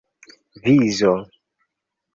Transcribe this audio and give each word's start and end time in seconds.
vizo 0.63 1.15